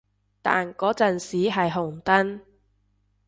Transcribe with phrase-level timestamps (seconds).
[0.41, 2.39] 但嗰陣時係紅燈